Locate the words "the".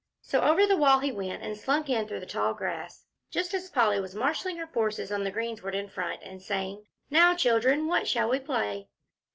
0.65-0.75, 2.21-2.25, 5.23-5.29